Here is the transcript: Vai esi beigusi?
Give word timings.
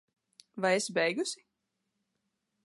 Vai 0.63 0.71
esi 0.77 0.95
beigusi? 0.95 1.39